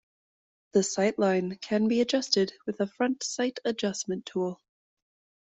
The 0.71 0.81
sight 0.81 1.19
line 1.19 1.57
can 1.57 1.87
be 1.87 2.01
adjusted 2.01 2.53
with 2.65 2.79
a 2.79 2.87
front 2.87 3.21
sight 3.21 3.59
adjustment 3.63 4.25
tool. 4.25 4.59